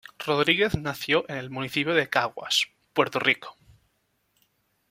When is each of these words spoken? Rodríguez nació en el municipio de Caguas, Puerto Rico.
Rodríguez 0.17 0.75
nació 0.75 1.29
en 1.29 1.37
el 1.37 1.51
municipio 1.51 1.93
de 1.93 2.09
Caguas, 2.09 2.65
Puerto 2.91 3.19
Rico. 3.19 3.55